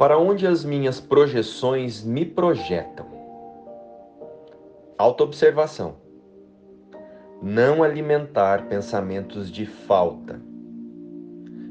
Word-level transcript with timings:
Para 0.00 0.18
onde 0.18 0.46
as 0.46 0.64
minhas 0.64 0.98
projeções 0.98 2.02
me 2.02 2.24
projetam? 2.24 3.04
Autoobservação. 4.96 5.96
Não 7.42 7.82
alimentar 7.82 8.66
pensamentos 8.66 9.50
de 9.50 9.66
falta, 9.66 10.40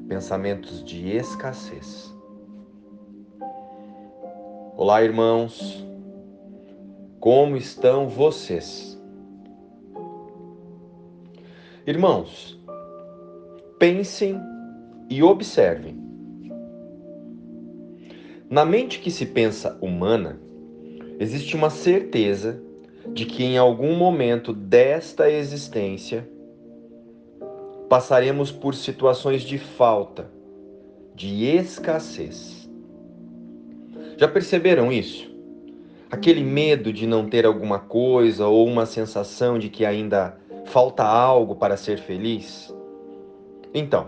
pensamentos 0.08 0.84
de 0.84 1.10
escassez. 1.10 2.16
Olá, 4.78 5.02
irmãos. 5.02 5.84
Como 7.20 7.58
estão 7.58 8.08
vocês? 8.08 8.96
Irmãos, 11.88 12.64
pensem 13.80 14.40
e 15.10 15.24
observem 15.24 16.09
na 18.50 18.66
mente 18.66 19.00
que 19.00 19.12
se 19.12 19.28
pensa 19.28 19.78
humana, 19.80 20.40
existe 21.20 21.56
uma 21.56 21.70
certeza 21.70 22.60
de 23.14 23.26
que 23.26 23.44
em 23.44 23.60
algum 23.60 23.96
momento 23.96 24.52
desta 24.54 25.30
existência 25.30 26.28
passaremos 27.88 28.52
por 28.52 28.74
situações 28.74 29.44
de 29.44 29.60
falta, 29.60 30.32
de 31.14 31.46
escassez. 31.46 32.68
Já 34.18 34.28
perceberam 34.28 34.92
isso? 34.92 35.30
Aquele 36.10 36.44
medo 36.44 36.92
de 36.92 37.06
não 37.06 37.30
ter 37.30 37.46
alguma 37.46 37.78
coisa 37.78 38.48
ou 38.48 38.66
uma 38.66 38.88
sensação 38.88 39.60
de 39.60 39.70
que 39.70 39.86
ainda 39.86 40.38
falta 40.66 41.04
algo 41.04 41.56
para 41.56 41.78
ser 41.78 42.00
feliz? 42.00 42.74
Então, 43.76 44.08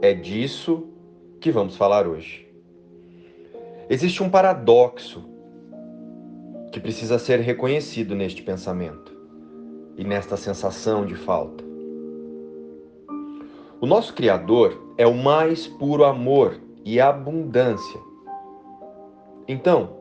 é 0.00 0.12
disso 0.12 0.88
que 1.40 1.52
vamos 1.52 1.76
falar 1.76 2.08
hoje. 2.08 2.51
Existe 3.88 4.22
um 4.22 4.30
paradoxo 4.30 5.24
que 6.72 6.80
precisa 6.80 7.18
ser 7.18 7.40
reconhecido 7.40 8.14
neste 8.14 8.42
pensamento 8.42 9.14
e 9.96 10.04
nesta 10.04 10.36
sensação 10.36 11.04
de 11.04 11.14
falta. 11.14 11.64
O 13.80 13.86
nosso 13.86 14.14
Criador 14.14 14.94
é 14.96 15.06
o 15.06 15.14
mais 15.14 15.66
puro 15.66 16.04
amor 16.04 16.60
e 16.84 17.00
abundância. 17.00 18.00
Então, 19.46 19.96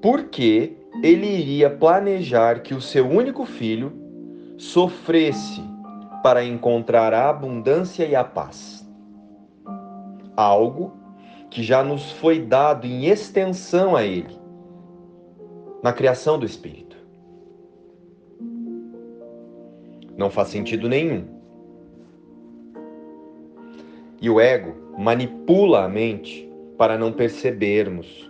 por 0.00 0.24
que 0.24 0.76
ele 1.02 1.26
iria 1.26 1.68
planejar 1.68 2.60
que 2.60 2.72
o 2.72 2.80
seu 2.80 3.08
único 3.08 3.44
filho 3.44 3.92
sofresse 4.56 5.60
para 6.22 6.44
encontrar 6.44 7.12
a 7.12 7.28
abundância 7.28 8.06
e 8.06 8.14
a 8.14 8.22
paz? 8.22 8.88
Algo 10.36 11.03
que 11.54 11.62
já 11.62 11.84
nos 11.84 12.10
foi 12.10 12.40
dado 12.40 12.84
em 12.84 13.06
extensão 13.06 13.94
a 13.94 14.02
Ele, 14.02 14.36
na 15.84 15.92
criação 15.92 16.36
do 16.36 16.44
Espírito. 16.44 16.96
Não 20.16 20.28
faz 20.30 20.48
sentido 20.48 20.88
nenhum. 20.88 21.24
E 24.20 24.28
o 24.28 24.40
ego 24.40 24.74
manipula 24.98 25.84
a 25.84 25.88
mente 25.88 26.50
para 26.76 26.98
não 26.98 27.12
percebermos 27.12 28.28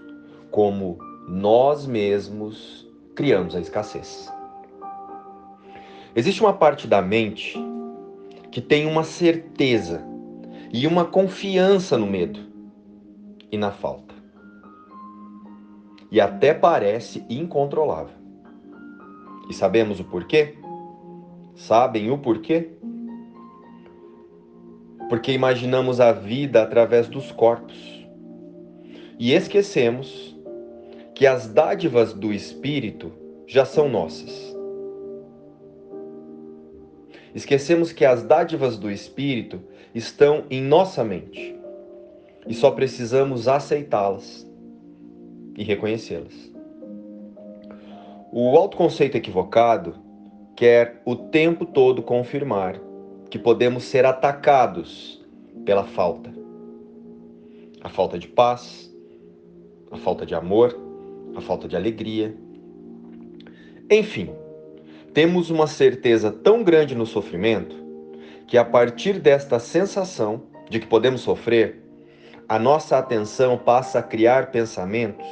como 0.50 0.98
nós 1.26 1.86
mesmos 1.86 2.86
criamos 3.14 3.56
a 3.56 3.60
escassez. 3.60 4.30
Existe 6.14 6.42
uma 6.42 6.52
parte 6.52 6.86
da 6.86 7.00
mente 7.00 7.58
que 8.50 8.60
tem 8.60 8.86
uma 8.86 9.02
certeza 9.02 10.04
e 10.70 10.86
uma 10.86 11.06
confiança 11.06 11.96
no 11.96 12.06
medo 12.06 12.53
e 13.54 13.56
na 13.56 13.70
falta. 13.70 14.12
E 16.10 16.20
até 16.20 16.52
parece 16.52 17.24
incontrolável. 17.30 18.16
E 19.48 19.54
sabemos 19.54 20.00
o 20.00 20.04
porquê? 20.04 20.56
Sabem 21.54 22.10
o 22.10 22.18
porquê? 22.18 22.70
Porque 25.08 25.30
imaginamos 25.32 26.00
a 26.00 26.10
vida 26.10 26.62
através 26.62 27.06
dos 27.06 27.30
corpos 27.30 28.04
e 29.20 29.32
esquecemos 29.32 30.36
que 31.14 31.24
as 31.24 31.46
dádivas 31.46 32.12
do 32.12 32.32
Espírito 32.32 33.12
já 33.46 33.64
são 33.64 33.88
nossas. 33.88 34.52
Esquecemos 37.32 37.92
que 37.92 38.04
as 38.04 38.24
dádivas 38.24 38.76
do 38.76 38.90
Espírito 38.90 39.62
estão 39.94 40.44
em 40.50 40.60
nossa 40.60 41.04
mente 41.04 41.54
e 42.46 42.54
só 42.54 42.70
precisamos 42.70 43.48
aceitá-las 43.48 44.46
e 45.56 45.62
reconhecê-las. 45.62 46.52
O 48.32 48.56
autoconceito 48.56 49.16
equivocado 49.16 49.94
quer 50.56 51.00
o 51.04 51.14
tempo 51.14 51.64
todo 51.64 52.02
confirmar 52.02 52.80
que 53.30 53.38
podemos 53.38 53.84
ser 53.84 54.04
atacados 54.04 55.24
pela 55.64 55.84
falta. 55.84 56.32
A 57.80 57.88
falta 57.88 58.18
de 58.18 58.26
paz, 58.26 58.92
a 59.90 59.96
falta 59.96 60.26
de 60.26 60.34
amor, 60.34 60.76
a 61.36 61.40
falta 61.40 61.68
de 61.68 61.76
alegria. 61.76 62.34
Enfim, 63.90 64.30
temos 65.12 65.50
uma 65.50 65.66
certeza 65.66 66.32
tão 66.32 66.64
grande 66.64 66.94
no 66.94 67.06
sofrimento 67.06 67.76
que 68.46 68.58
a 68.58 68.64
partir 68.64 69.20
desta 69.20 69.58
sensação 69.58 70.42
de 70.68 70.80
que 70.80 70.86
podemos 70.86 71.20
sofrer, 71.20 71.83
a 72.48 72.58
nossa 72.58 72.98
atenção 72.98 73.56
passa 73.56 73.98
a 73.98 74.02
criar 74.02 74.50
pensamentos 74.50 75.26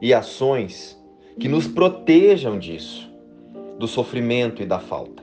e 0.00 0.12
ações 0.12 1.00
que 1.38 1.48
nos 1.48 1.66
protejam 1.66 2.58
disso, 2.58 3.10
do 3.78 3.88
sofrimento 3.88 4.62
e 4.62 4.66
da 4.66 4.78
falta. 4.78 5.22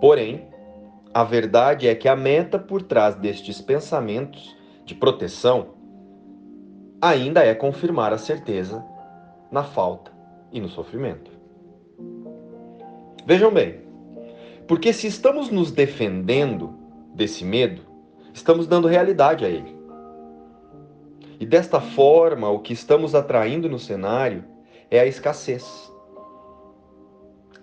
Porém, 0.00 0.48
a 1.12 1.22
verdade 1.22 1.86
é 1.86 1.94
que 1.94 2.08
a 2.08 2.16
meta 2.16 2.58
por 2.58 2.82
trás 2.82 3.14
destes 3.14 3.60
pensamentos 3.60 4.56
de 4.84 4.94
proteção 4.94 5.68
ainda 7.00 7.44
é 7.44 7.54
confirmar 7.54 8.12
a 8.12 8.18
certeza 8.18 8.84
na 9.50 9.62
falta 9.62 10.12
e 10.52 10.60
no 10.60 10.68
sofrimento. 10.68 11.30
Vejam 13.26 13.52
bem, 13.52 13.80
porque 14.66 14.92
se 14.92 15.06
estamos 15.06 15.50
nos 15.50 15.70
defendendo 15.70 16.74
desse 17.14 17.44
medo, 17.44 17.89
estamos 18.32 18.66
dando 18.66 18.88
realidade 18.88 19.44
a 19.44 19.48
ele. 19.48 19.78
E 21.38 21.46
desta 21.46 21.80
forma, 21.80 22.50
o 22.50 22.58
que 22.58 22.72
estamos 22.72 23.14
atraindo 23.14 23.68
no 23.68 23.78
cenário 23.78 24.44
é 24.90 25.00
a 25.00 25.06
escassez, 25.06 25.90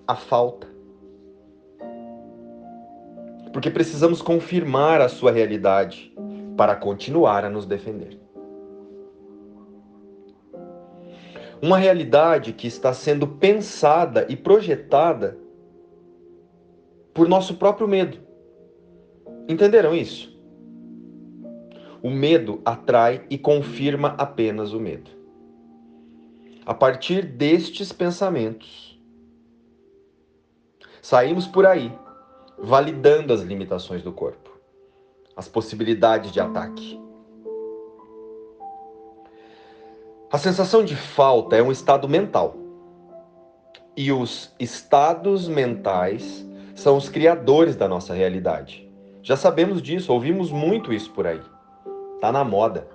a 0.08 0.16
falta. 0.16 0.68
Porque 3.54 3.70
precisamos 3.70 4.22
confirmar 4.22 5.02
a 5.02 5.10
sua 5.10 5.32
realidade 5.32 6.14
para 6.56 6.76
continuar 6.76 7.46
a 7.46 7.50
nos 7.50 7.66
defender. 7.66 8.20
Uma 11.62 11.78
realidade 11.78 12.54
que 12.54 12.68
está 12.68 12.94
sendo 12.94 13.28
pensada 13.28 14.26
e 14.30 14.36
projetada 14.36 15.38
por 17.14 17.28
nosso 17.28 17.56
próprio 17.56 17.88
medo. 17.88 18.20
Entenderam 19.48 19.96
isso? 19.96 20.37
O 22.02 22.10
medo 22.10 22.62
atrai 22.64 23.26
e 23.30 23.38
confirma 23.38 24.16
apenas 24.18 24.74
o 24.74 24.80
medo. 24.80 25.10
A 26.66 26.74
partir 26.74 27.26
destes 27.26 27.92
pensamentos, 27.92 29.00
saímos 31.02 31.48
por 31.48 31.66
aí, 31.66 31.92
validando 32.58 33.34
as 33.34 33.42
limitações 33.42 34.04
do 34.04 34.12
corpo, 34.12 34.52
as 35.36 35.48
possibilidades 35.48 36.32
de 36.32 36.40
ataque. 36.40 37.02
A 40.30 40.38
sensação 40.38 40.84
de 40.84 40.96
falta 40.96 41.56
é 41.56 41.64
um 41.64 41.72
estado 41.72 42.08
mental. 42.10 42.58
E 43.96 44.12
os 44.12 44.54
estados 44.60 45.48
mentais 45.48 46.46
são 46.76 46.98
os 46.98 47.08
criadores 47.08 47.76
da 47.76 47.88
nossa 47.88 48.14
realidade. 48.14 48.88
Já 49.24 49.38
sabemos 49.38 49.82
disso, 49.82 50.12
ouvimos 50.12 50.52
muito 50.52 50.94
isso 50.94 51.12
por 51.12 51.26
aí. 51.26 51.42
Tá 52.20 52.32
na 52.32 52.44
moda. 52.44 52.88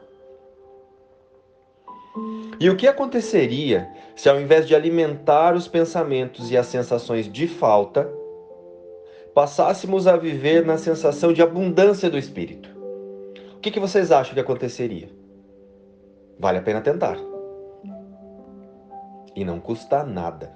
E 2.59 2.69
o 2.69 2.77
que 2.77 2.87
aconteceria 2.87 3.89
se, 4.15 4.29
ao 4.29 4.41
invés 4.41 4.67
de 4.67 4.75
alimentar 4.75 5.55
os 5.55 5.67
pensamentos 5.67 6.51
e 6.51 6.57
as 6.57 6.67
sensações 6.67 7.31
de 7.31 7.47
falta, 7.47 8.09
passássemos 9.35 10.07
a 10.07 10.17
viver 10.17 10.65
na 10.65 10.77
sensação 10.77 11.33
de 11.33 11.43
abundância 11.43 12.11
do 12.11 12.19
espírito? 12.19 12.69
O 13.57 13.61
que, 13.61 13.71
que 13.71 13.81
vocês 13.81 14.11
acham 14.13 14.35
que 14.35 14.41
aconteceria? 14.41 15.09
Vale 16.39 16.59
a 16.59 16.63
pena 16.63 16.81
tentar. 16.81 17.17
E 19.35 19.45
não 19.45 19.59
custa 19.59 20.05
nada. 20.05 20.53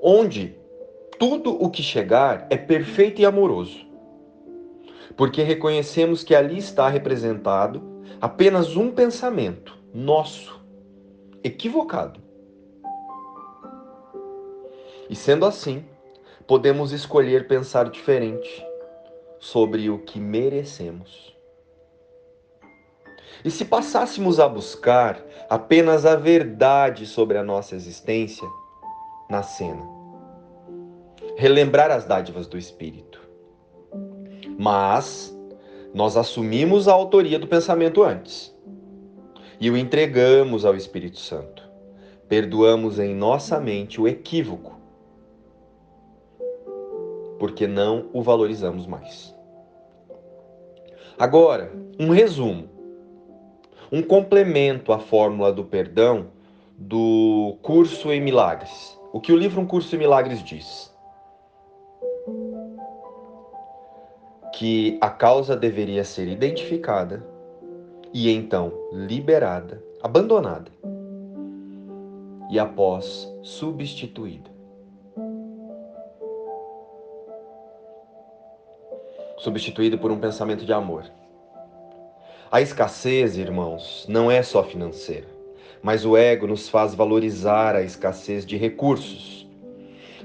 Onde 0.00 0.56
tudo 1.18 1.62
o 1.62 1.68
que 1.68 1.82
chegar 1.82 2.46
é 2.48 2.56
perfeito 2.56 3.20
e 3.20 3.26
amoroso 3.26 3.89
porque 5.20 5.42
reconhecemos 5.42 6.24
que 6.24 6.34
ali 6.34 6.56
está 6.56 6.88
representado 6.88 7.82
apenas 8.22 8.74
um 8.74 8.90
pensamento 8.90 9.76
nosso, 9.92 10.58
equivocado. 11.44 12.18
E 15.10 15.14
sendo 15.14 15.44
assim, 15.44 15.84
podemos 16.46 16.90
escolher 16.90 17.46
pensar 17.46 17.90
diferente 17.90 18.66
sobre 19.38 19.90
o 19.90 19.98
que 19.98 20.18
merecemos. 20.18 21.36
E 23.44 23.50
se 23.50 23.66
passássemos 23.66 24.40
a 24.40 24.48
buscar 24.48 25.22
apenas 25.50 26.06
a 26.06 26.16
verdade 26.16 27.04
sobre 27.04 27.36
a 27.36 27.44
nossa 27.44 27.74
existência 27.74 28.48
na 29.28 29.42
cena, 29.42 29.86
relembrar 31.36 31.90
as 31.90 32.06
dádivas 32.06 32.46
do 32.46 32.56
Espírito. 32.56 33.29
Mas 34.62 35.34
nós 35.94 36.18
assumimos 36.18 36.86
a 36.86 36.92
autoria 36.92 37.38
do 37.38 37.46
pensamento 37.46 38.02
antes 38.02 38.54
e 39.58 39.70
o 39.70 39.76
entregamos 39.76 40.66
ao 40.66 40.76
Espírito 40.76 41.18
Santo. 41.18 41.66
Perdoamos 42.28 42.98
em 42.98 43.14
nossa 43.14 43.58
mente 43.58 43.98
o 43.98 44.06
equívoco, 44.06 44.78
porque 47.38 47.66
não 47.66 48.10
o 48.12 48.20
valorizamos 48.20 48.86
mais. 48.86 49.34
Agora, 51.18 51.72
um 51.98 52.10
resumo, 52.10 52.68
um 53.90 54.02
complemento 54.02 54.92
à 54.92 54.98
fórmula 54.98 55.50
do 55.50 55.64
perdão 55.64 56.26
do 56.76 57.56
curso 57.62 58.12
em 58.12 58.20
milagres. 58.20 58.94
O 59.10 59.22
que 59.22 59.32
o 59.32 59.36
livro 59.38 59.58
Um 59.58 59.66
Curso 59.66 59.96
em 59.96 59.98
Milagres 59.98 60.44
diz? 60.44 60.89
Que 64.52 64.98
a 65.00 65.08
causa 65.08 65.56
deveria 65.56 66.04
ser 66.04 66.28
identificada 66.28 67.24
e 68.12 68.30
então 68.30 68.72
liberada, 68.92 69.82
abandonada 70.02 70.70
e 72.50 72.58
após 72.58 73.32
substituída. 73.42 74.50
Substituída 79.38 79.96
por 79.96 80.10
um 80.10 80.18
pensamento 80.18 80.64
de 80.64 80.72
amor. 80.72 81.04
A 82.50 82.60
escassez, 82.60 83.38
irmãos, 83.38 84.04
não 84.08 84.30
é 84.30 84.42
só 84.42 84.62
financeira 84.62 85.40
mas 85.82 86.04
o 86.04 86.16
ego 86.16 86.46
nos 86.46 86.68
faz 86.68 86.94
valorizar 86.94 87.74
a 87.74 87.82
escassez 87.82 88.44
de 88.44 88.56
recursos, 88.56 89.48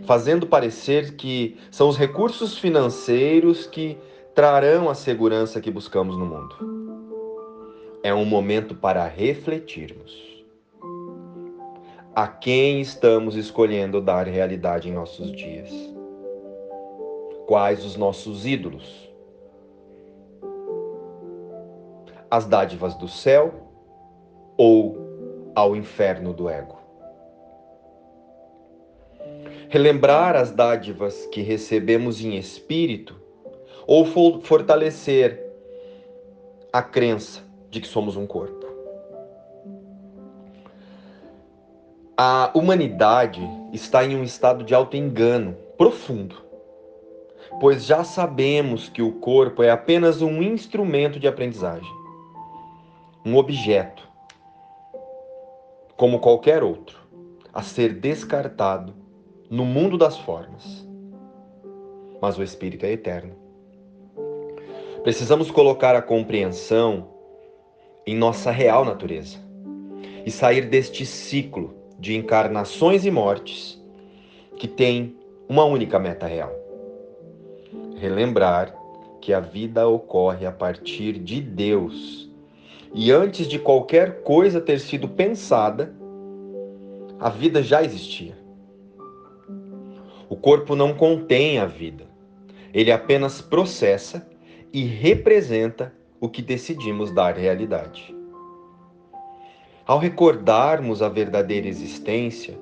fazendo 0.06 0.48
parecer 0.48 1.16
que 1.16 1.58
são 1.72 1.88
os 1.88 1.98
recursos 1.98 2.58
financeiros 2.58 3.66
que 3.66 3.98
trarão 4.36 4.90
a 4.90 4.94
segurança 4.94 5.62
que 5.62 5.72
buscamos 5.72 6.18
no 6.18 6.26
mundo. 6.26 6.56
É 8.04 8.14
um 8.14 8.26
momento 8.26 8.76
para 8.76 9.08
refletirmos. 9.08 10.46
A 12.14 12.28
quem 12.28 12.82
estamos 12.82 13.38
escolhendo 13.38 14.02
dar 14.02 14.28
realidade 14.28 14.90
em 14.90 14.94
nossos 14.94 15.32
dias? 15.32 15.72
Quais 17.48 17.86
os 17.86 17.96
nossos 17.96 18.46
ídolos? 18.46 19.10
As 22.30 22.46
dádivas 22.46 22.94
do 22.96 23.08
céu 23.08 23.54
ou 24.58 24.98
ao 25.56 25.78
inferno 25.78 26.34
do 26.34 26.50
ego. 26.50 26.78
Relembrar 29.70 30.36
as 30.36 30.52
dádivas 30.52 31.26
que 31.28 31.42
recebemos 31.42 32.20
em 32.22 32.36
espírito 32.36 33.25
ou 33.88 34.06
fortalecer 34.42 35.42
a 36.72 36.82
crença 36.82 37.44
de 37.70 37.80
que 37.80 37.88
somos 37.88 38.16
um 38.16 38.26
corpo. 38.26 38.66
A 42.18 42.52
humanidade 42.56 43.42
está 43.74 44.06
em 44.06 44.16
um 44.16 44.24
estado 44.24 44.64
de 44.64 44.74
auto-engano 44.74 45.56
profundo, 45.78 46.42
pois 47.60 47.86
já 47.86 48.04
sabemos 48.04 48.88
que 48.88 49.02
o 49.02 49.14
corpo 49.20 49.62
é 49.62 49.70
apenas 49.70 50.22
um 50.22 50.42
instrumento 50.42 51.20
de 51.20 51.28
aprendizagem, 51.28 51.92
um 53.26 53.36
objeto 53.36 54.08
como 55.98 56.20
qualquer 56.20 56.64
outro, 56.64 57.00
a 57.54 57.62
ser 57.62 57.94
descartado 57.94 58.94
no 59.50 59.66
mundo 59.66 59.98
das 59.98 60.18
formas. 60.18 60.86
Mas 62.22 62.38
o 62.38 62.44
Espírito 62.44 62.86
é 62.86 62.92
eterno. 62.92 63.45
Precisamos 65.06 65.52
colocar 65.52 65.96
a 65.96 66.02
compreensão 66.02 67.10
em 68.08 68.16
nossa 68.16 68.50
real 68.50 68.84
natureza 68.84 69.38
e 70.26 70.32
sair 70.32 70.68
deste 70.68 71.06
ciclo 71.06 71.76
de 72.00 72.16
encarnações 72.16 73.06
e 73.06 73.12
mortes 73.12 73.80
que 74.58 74.68
tem 74.68 75.16
uma 75.48 75.64
única 75.64 76.00
meta 76.00 76.26
real: 76.26 76.52
relembrar 77.98 78.76
que 79.22 79.32
a 79.32 79.40
vida 79.40 79.88
ocorre 79.88 80.44
a 80.44 80.52
partir 80.52 81.20
de 81.20 81.40
Deus. 81.40 82.28
E 82.92 83.12
antes 83.12 83.48
de 83.48 83.60
qualquer 83.60 84.24
coisa 84.24 84.60
ter 84.60 84.80
sido 84.80 85.08
pensada, 85.08 85.94
a 87.20 87.30
vida 87.30 87.62
já 87.62 87.84
existia. 87.84 88.36
O 90.28 90.36
corpo 90.36 90.76
não 90.76 90.96
contém 90.96 91.60
a 91.60 91.68
vida, 91.68 92.06
ele 92.74 92.92
apenas 92.92 93.40
processa 93.40 94.34
e 94.76 94.84
representa 94.84 95.94
o 96.20 96.28
que 96.28 96.42
decidimos 96.42 97.10
dar 97.10 97.38
realidade. 97.38 98.14
Ao 99.88 99.98
recordarmos 99.98 101.02
a 101.02 101.08
verdadeira 101.08 101.66
existência 101.66 102.60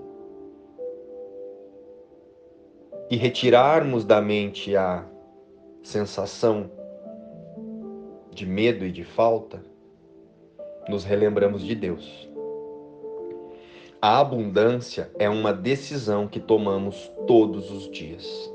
e 3.10 3.15
retirarmos 3.15 4.06
da 4.06 4.21
mente 4.21 4.75
a 4.75 5.04
sensação 5.81 6.69
de 8.30 8.45
medo 8.45 8.86
e 8.86 8.92
de 8.92 9.04
falta, 9.04 9.66
nos 10.88 11.04
relembramos 11.04 11.63
de 11.63 11.74
Deus. 11.74 12.30
A 14.00 14.19
abundância 14.19 15.12
é 15.18 15.27
uma 15.27 15.51
decisão 15.51 16.27
que 16.27 16.39
tomamos 16.39 17.12
todos 17.25 17.71
os 17.71 17.89
dias. 17.89 18.54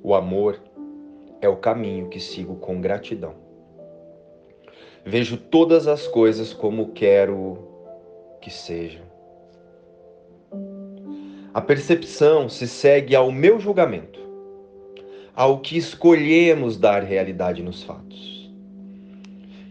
O 0.00 0.14
amor 0.14 0.60
é 1.42 1.48
o 1.48 1.56
caminho 1.56 2.08
que 2.08 2.18
sigo 2.18 2.54
com 2.56 2.80
gratidão. 2.80 3.34
Vejo 5.04 5.36
todas 5.36 5.86
as 5.86 6.06
coisas 6.06 6.54
como 6.54 6.92
quero 6.92 7.58
que 8.40 8.50
sejam. 8.50 9.02
A 11.52 11.60
percepção 11.60 12.48
se 12.48 12.66
segue 12.66 13.14
ao 13.14 13.30
meu 13.30 13.60
julgamento, 13.60 14.20
ao 15.34 15.58
que 15.58 15.76
escolhemos 15.76 16.78
dar 16.78 17.02
realidade 17.02 17.62
nos 17.62 17.82
fatos 17.82 18.32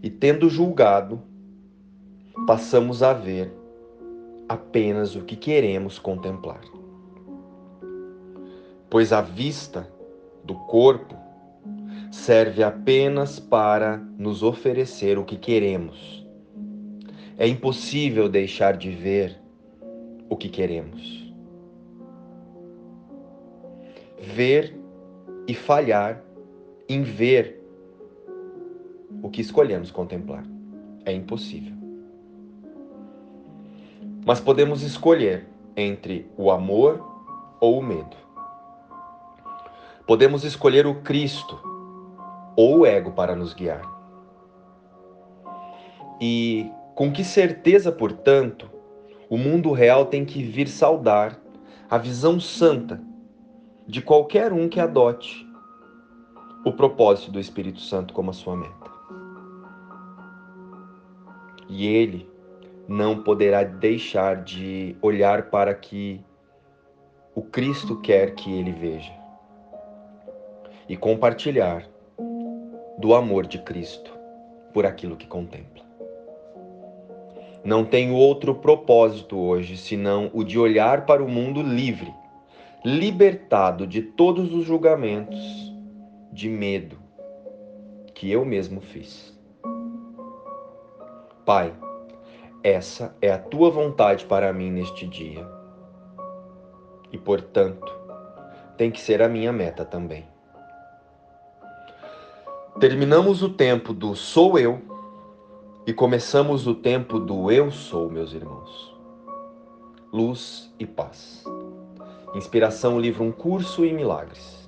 e 0.03 0.09
tendo 0.09 0.49
julgado, 0.49 1.21
passamos 2.47 3.03
a 3.03 3.13
ver 3.13 3.53
apenas 4.49 5.15
o 5.15 5.21
que 5.21 5.35
queremos 5.35 5.99
contemplar. 5.99 6.61
Pois 8.89 9.13
a 9.13 9.21
vista 9.21 9.87
do 10.43 10.55
corpo 10.55 11.15
serve 12.11 12.61
apenas 12.61 13.39
para 13.39 13.97
nos 14.17 14.43
oferecer 14.43 15.17
o 15.17 15.23
que 15.23 15.37
queremos. 15.37 16.27
É 17.37 17.47
impossível 17.47 18.27
deixar 18.27 18.75
de 18.75 18.91
ver 18.91 19.39
o 20.29 20.35
que 20.35 20.49
queremos. 20.49 21.33
Ver 24.19 24.77
e 25.47 25.55
falhar 25.55 26.21
em 26.87 27.01
ver 27.01 27.63
o 29.23 29.29
que 29.29 29.39
escolhemos 29.39 29.89
contemplar. 29.89 30.43
É 31.05 31.13
impossível. 31.13 31.73
Mas 34.25 34.41
podemos 34.41 34.83
escolher 34.83 35.47
entre 35.75 36.29
o 36.37 36.51
amor 36.51 37.01
ou 37.59 37.79
o 37.79 37.81
medo. 37.81 38.17
Podemos 40.05 40.43
escolher 40.43 40.85
o 40.85 40.95
Cristo 40.95 41.70
ou 42.55 42.79
o 42.79 42.85
ego 42.85 43.11
para 43.11 43.35
nos 43.35 43.53
guiar. 43.53 43.81
E 46.19 46.69
com 46.95 47.11
que 47.11 47.23
certeza, 47.23 47.91
portanto, 47.91 48.69
o 49.29 49.37
mundo 49.37 49.71
real 49.71 50.05
tem 50.05 50.23
que 50.25 50.43
vir 50.43 50.67
saudar 50.67 51.39
a 51.89 51.97
visão 51.97 52.39
santa 52.39 53.01
de 53.87 54.01
qualquer 54.01 54.53
um 54.53 54.69
que 54.69 54.79
adote 54.79 55.47
o 56.65 56.71
propósito 56.71 57.31
do 57.31 57.39
Espírito 57.39 57.81
Santo 57.81 58.13
como 58.13 58.29
a 58.29 58.33
sua 58.33 58.55
meta 58.55 58.81
e 61.71 61.87
ele 61.87 62.29
não 62.87 63.23
poderá 63.23 63.63
deixar 63.63 64.43
de 64.43 64.95
olhar 65.01 65.43
para 65.43 65.73
que 65.73 66.23
o 67.33 67.41
Cristo 67.41 68.01
quer 68.01 68.35
que 68.35 68.51
ele 68.51 68.73
veja. 68.73 69.19
e 70.89 70.97
compartilhar 70.97 71.87
do 73.01 73.15
amor 73.15 73.47
de 73.47 73.57
Cristo 73.57 74.15
por 74.71 74.85
aquilo 74.85 75.17
que 75.17 75.25
contempla. 75.25 75.83
Não 77.63 77.83
tenho 77.83 78.13
outro 78.13 78.53
propósito 78.53 79.37
hoje 79.37 79.75
senão 79.75 80.29
o 80.33 80.43
de 80.43 80.59
olhar 80.59 81.05
para 81.07 81.23
o 81.23 81.27
mundo 81.27 81.63
livre, 81.63 82.13
libertado 82.85 83.87
de 83.87 84.03
todos 84.03 84.53
os 84.53 84.65
julgamentos, 84.65 85.39
de 86.31 86.47
medo 86.47 86.97
que 88.13 88.31
eu 88.31 88.45
mesmo 88.45 88.79
fiz. 88.81 89.35
Pai, 91.43 91.73
essa 92.63 93.15
é 93.19 93.31
a 93.31 93.39
tua 93.39 93.71
vontade 93.71 94.25
para 94.25 94.53
mim 94.53 94.69
neste 94.69 95.07
dia. 95.07 95.43
E, 97.11 97.17
portanto, 97.17 97.91
tem 98.77 98.91
que 98.91 99.01
ser 99.01 99.23
a 99.23 99.27
minha 99.27 99.51
meta 99.51 99.83
também. 99.83 100.30
Terminamos 102.79 103.43
o 103.43 103.49
tempo 103.49 103.93
do 103.93 104.15
sou 104.15 104.57
eu 104.57 104.81
e 105.85 105.93
começamos 105.93 106.65
o 106.65 106.73
tempo 106.73 107.19
do 107.19 107.51
eu 107.51 107.69
sou, 107.69 108.09
meus 108.09 108.33
irmãos. 108.33 108.95
Luz 110.11 110.73
e 110.79 110.85
paz. 110.85 111.43
Inspiração, 112.33 112.99
livro 112.99 113.23
Um 113.23 113.31
Curso 113.31 113.85
em 113.85 113.93
Milagres. 113.93 114.60